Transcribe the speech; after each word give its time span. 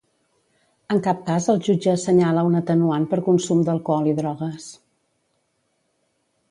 En 0.95 1.01
cap 1.07 1.19
cas 1.27 1.49
el 1.53 1.61
jutge 1.67 1.91
assenyala 1.91 2.47
un 2.49 2.57
atenuant 2.61 3.07
per 3.13 3.21
consum 3.29 3.63
d'alcohol 3.69 4.11
i 4.15 4.19
drogues. 4.23 4.69